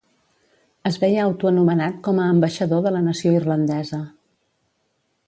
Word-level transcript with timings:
Es 0.89 0.95
veia 1.03 1.25
autoanomenat 1.25 1.99
com 2.09 2.21
a 2.23 2.27
ambaixador 2.37 2.81
de 2.87 2.95
la 2.97 3.05
nació 3.09 3.35
irlandesa. 3.41 4.01